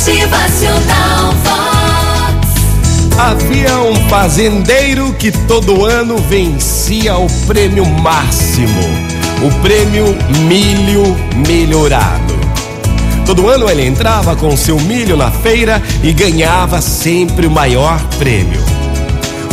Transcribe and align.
Motivacional 0.00 1.34
Vox. 1.44 3.18
Havia 3.18 3.82
um 3.82 3.94
fazendeiro 4.08 5.12
que 5.12 5.30
todo 5.30 5.84
ano 5.84 6.16
vencia 6.16 7.18
o 7.18 7.28
prêmio 7.46 7.84
máximo, 7.84 8.80
o 9.42 9.50
prêmio 9.60 10.06
milho 10.48 11.04
melhorado. 11.46 12.32
Todo 13.26 13.46
ano 13.46 13.68
ele 13.68 13.84
entrava 13.84 14.34
com 14.34 14.56
seu 14.56 14.80
milho 14.80 15.18
na 15.18 15.30
feira 15.30 15.82
e 16.02 16.14
ganhava 16.14 16.80
sempre 16.80 17.46
o 17.46 17.50
maior 17.50 18.02
prêmio. 18.18 18.64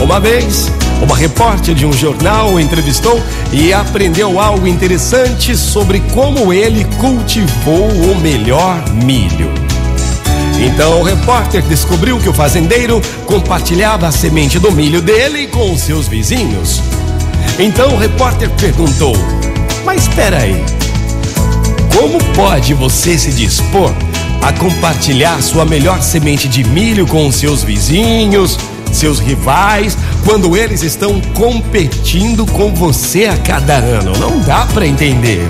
Uma 0.01 0.17
vez, 0.17 0.71
uma 1.01 1.17
repórter 1.17 1.75
de 1.75 1.85
um 1.85 1.91
jornal 1.91 2.53
o 2.53 2.59
entrevistou 2.59 3.21
e 3.51 3.73
aprendeu 3.73 4.39
algo 4.39 4.65
interessante 4.65 5.57
sobre 5.57 5.99
como 6.13 6.53
ele 6.53 6.85
cultivou 7.01 7.89
o 7.89 8.15
melhor 8.21 8.81
milho. 8.93 9.66
Então 10.59 10.99
o 10.99 11.03
repórter 11.03 11.61
descobriu 11.63 12.17
que 12.19 12.29
o 12.29 12.33
fazendeiro 12.33 13.01
compartilhava 13.25 14.07
a 14.07 14.11
semente 14.11 14.57
do 14.57 14.71
milho 14.71 15.01
dele 15.01 15.47
com 15.47 15.77
seus 15.77 16.07
vizinhos. 16.07 16.81
Então 17.59 17.93
o 17.93 17.97
repórter 17.97 18.49
perguntou: 18.51 19.15
Mas 19.85 20.03
espera 20.03 20.37
aí, 20.37 20.63
como 21.95 22.23
pode 22.33 22.73
você 22.73 23.17
se 23.17 23.31
dispor 23.31 23.93
a 24.41 24.51
compartilhar 24.53 25.41
sua 25.41 25.65
melhor 25.65 26.01
semente 26.01 26.47
de 26.47 26.63
milho 26.63 27.05
com 27.05 27.31
seus 27.31 27.63
vizinhos, 27.63 28.57
seus 28.91 29.19
rivais, 29.19 29.97
quando 30.25 30.57
eles 30.57 30.81
estão 30.83 31.21
competindo 31.35 32.45
com 32.45 32.73
você 32.73 33.25
a 33.25 33.37
cada 33.37 33.75
ano? 33.75 34.13
Não 34.17 34.39
dá 34.39 34.65
para 34.73 34.87
entender. 34.87 35.47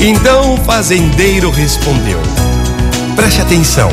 Então 0.00 0.54
o 0.54 0.56
fazendeiro 0.58 1.50
respondeu: 1.50 2.20
Preste 3.20 3.42
atenção. 3.42 3.90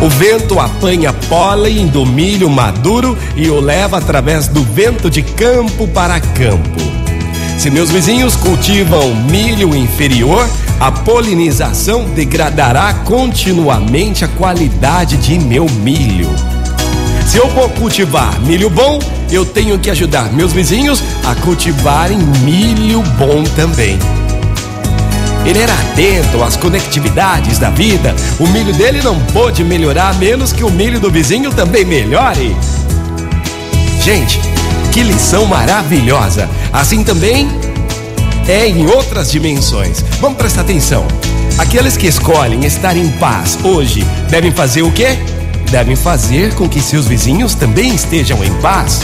O 0.00 0.08
vento 0.08 0.58
apanha 0.58 1.12
pólen 1.12 1.86
do 1.86 2.06
milho 2.06 2.48
maduro 2.48 3.16
e 3.36 3.50
o 3.50 3.60
leva 3.60 3.98
através 3.98 4.48
do 4.48 4.62
vento 4.62 5.10
de 5.10 5.20
campo 5.20 5.86
para 5.88 6.18
campo. 6.18 6.80
Se 7.58 7.68
meus 7.68 7.90
vizinhos 7.90 8.34
cultivam 8.34 9.14
milho 9.14 9.76
inferior, 9.76 10.48
a 10.80 10.90
polinização 10.90 12.04
degradará 12.04 12.94
continuamente 13.04 14.24
a 14.24 14.28
qualidade 14.28 15.18
de 15.18 15.38
meu 15.38 15.66
milho. 15.82 16.30
Se 17.26 17.36
eu 17.36 17.50
vou 17.50 17.68
cultivar 17.68 18.40
milho 18.40 18.70
bom, 18.70 18.98
eu 19.30 19.44
tenho 19.44 19.78
que 19.78 19.90
ajudar 19.90 20.32
meus 20.32 20.54
vizinhos 20.54 21.04
a 21.22 21.34
cultivarem 21.34 22.16
milho 22.16 23.02
bom 23.18 23.44
também. 23.54 23.98
Ele 25.46 25.60
era 25.60 25.72
atento 25.72 26.42
às 26.42 26.56
conectividades 26.56 27.56
da 27.58 27.70
vida. 27.70 28.14
O 28.40 28.48
milho 28.48 28.74
dele 28.74 29.00
não 29.00 29.18
pôde 29.26 29.62
melhorar 29.62 30.12
menos 30.16 30.52
que 30.52 30.64
o 30.64 30.70
milho 30.70 30.98
do 30.98 31.08
vizinho 31.08 31.52
também 31.52 31.84
melhore. 31.84 32.56
Gente, 34.02 34.40
que 34.92 35.04
lição 35.04 35.46
maravilhosa! 35.46 36.48
Assim 36.72 37.04
também 37.04 37.48
é 38.48 38.66
em 38.66 38.86
outras 38.88 39.30
dimensões. 39.30 40.04
Vamos 40.20 40.36
prestar 40.36 40.62
atenção. 40.62 41.06
Aqueles 41.58 41.96
que 41.96 42.08
escolhem 42.08 42.64
estar 42.64 42.96
em 42.96 43.08
paz 43.12 43.56
hoje 43.62 44.04
devem 44.28 44.50
fazer 44.50 44.82
o 44.82 44.90
quê? 44.90 45.16
Devem 45.70 45.94
fazer 45.94 46.54
com 46.54 46.68
que 46.68 46.80
seus 46.80 47.06
vizinhos 47.06 47.54
também 47.54 47.94
estejam 47.94 48.42
em 48.44 48.52
paz. 48.54 49.00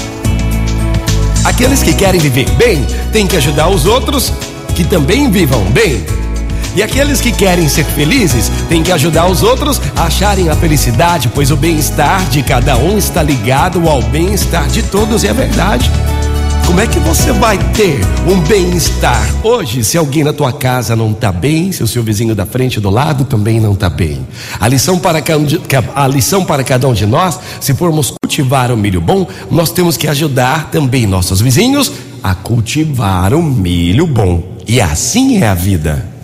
Aqueles 1.45 1.83
que 1.83 1.95
querem 1.95 2.21
viver 2.21 2.51
bem 2.53 2.85
têm 3.13 3.27
que 3.27 3.37
ajudar 3.37 3.69
os 3.69 3.87
outros 3.87 4.33
que 4.75 4.85
também 4.85 5.31
vivam 5.31 5.65
bem. 5.67 6.05
E 6.75 6.83
aqueles 6.83 7.21
que 7.21 7.31
querem 7.31 7.69
ser 7.69 7.85
felizes 7.85 8.51
têm 8.69 8.83
que 8.83 8.93
ajudar 8.93 9.27
os 9.27 9.43
outros 9.43 9.81
a 9.95 10.05
acharem 10.05 10.49
a 10.49 10.57
felicidade, 10.57 11.31
pois 11.35 11.51
o 11.51 11.57
bem-estar 11.57 12.25
de 12.31 12.43
cada 12.43 12.77
um 12.77 12.97
está 12.97 13.23
ligado 13.23 13.89
ao 13.89 14.03
bem-estar 14.03 14.69
de 14.69 14.83
todos, 14.83 15.23
e 15.23 15.29
é 15.29 15.33
verdade. 15.33 15.91
Como 16.67 16.81
é 16.81 16.87
que 16.87 16.99
você 17.01 17.33
vai 17.33 17.59
ter 17.75 18.01
um 18.27 18.41
bem-estar 18.41 19.23
hoje 19.43 19.85
se 19.85 19.99
alguém 19.99 20.25
na 20.25 20.33
tua 20.33 20.53
casa 20.53 20.97
não 20.97 21.11
está 21.11 21.31
bem, 21.31 21.71
se 21.73 21.83
o 21.83 21.87
seu 21.87 22.03
vizinho 22.03 22.35
da 22.35 22.47
frente 22.47 22.81
do 22.81 22.89
lado 22.89 23.25
também 23.25 23.61
não 23.61 23.73
está 23.73 23.91
bem? 23.91 24.27
A 24.59 24.69
lição, 24.69 24.99
para, 24.99 25.23
a 25.95 26.09
lição 26.09 26.45
para 26.45 26.65
cada 26.65 26.89
um 26.89 26.95
de 26.95 27.05
nós, 27.05 27.39
se 27.61 27.75
formos 27.75 28.15
cultivar 28.23 28.71
o 28.73 28.77
milho 28.77 29.01
bom, 29.01 29.27
nós 29.51 29.71
temos 29.71 29.99
que 29.99 30.09
ajudar 30.09 30.71
também 30.71 31.07
nossos 31.07 31.43
vizinhos 31.43 31.93
a 32.23 32.35
cultivar 32.35 33.35
o 33.35 33.43
milho 33.43 34.07
bom. 34.07 34.43
E 34.67 34.81
assim 34.81 35.43
é 35.43 35.49
a 35.49 35.55
vida. 35.55 36.22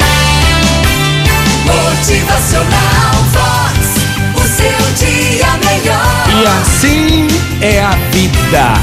Motivacional 1.68 3.14
Vox. 3.32 3.78
O 4.34 4.40
seu 4.40 5.06
dia 5.06 5.46
melhor. 5.64 6.24
E 6.34 6.46
assim 6.46 7.28
é 7.60 7.80
a 7.80 7.90
vida. 8.10 8.74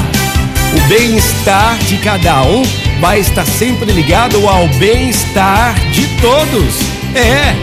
O 0.72 0.88
bem-estar 0.88 1.76
de 1.78 1.96
cada 1.98 2.42
um 2.42 2.62
vai 3.00 3.20
estar 3.20 3.44
sempre 3.44 3.92
ligado 3.92 4.48
ao 4.48 4.68
bem-estar 4.78 5.74
de 5.90 6.06
todos. 6.20 6.74
É. 7.14 7.54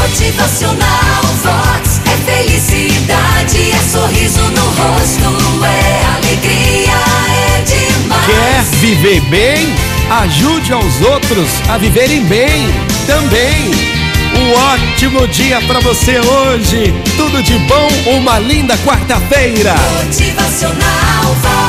Motivacional 0.00 1.22
Vox. 1.42 2.00
É 2.06 2.30
felicidade, 2.30 3.72
é 3.72 3.90
sorriso 3.90 4.42
no 4.42 4.64
rosto, 4.64 5.64
é 5.64 6.04
alegria, 6.16 6.92
é 7.30 7.62
demais. 7.62 8.26
Quer 8.26 8.62
viver 8.78 9.20
bem? 9.22 9.74
Ajude 10.22 10.72
aos 10.72 11.00
outros 11.02 11.48
a 11.68 11.76
viverem 11.76 12.24
bem 12.24 12.68
também. 13.06 13.97
Um 14.36 14.52
ótimo 14.52 15.26
dia 15.28 15.60
para 15.62 15.80
você 15.80 16.18
hoje. 16.18 16.92
Tudo 17.16 17.42
de 17.42 17.58
bom, 17.60 17.88
uma 18.16 18.38
linda 18.38 18.76
quarta-feira. 18.78 19.74
Motivacional. 20.04 21.67